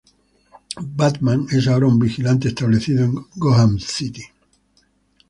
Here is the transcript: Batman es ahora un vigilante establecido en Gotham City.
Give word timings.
Batman 0.81 1.45
es 1.51 1.67
ahora 1.67 1.85
un 1.85 1.99
vigilante 1.99 2.47
establecido 2.47 3.03
en 3.03 3.13
Gotham 3.35 3.77
City. 3.77 4.23